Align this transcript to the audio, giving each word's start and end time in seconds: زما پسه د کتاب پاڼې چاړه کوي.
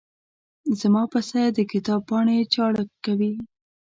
زما 0.79 1.03
پسه 1.13 1.41
د 1.57 1.59
کتاب 1.71 2.01
پاڼې 2.09 2.37
چاړه 2.53 2.83
کوي. 3.05 3.33